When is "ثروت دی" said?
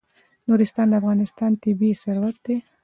2.03-2.55